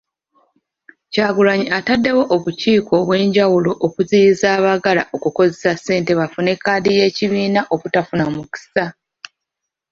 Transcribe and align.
Kyagulanyi 1.11 1.67
ataddewo 1.77 2.23
obukiiko 2.35 2.91
obwenjawulo 3.01 3.71
okuziyiza 3.85 4.45
abaagala 4.57 5.03
okukozesa 5.15 5.71
ssente 5.77 6.11
bafune 6.19 6.51
kkaadi 6.55 6.89
y'ekibiina 6.99 7.61
obutafuna 7.73 8.25
mukisa. 8.33 8.85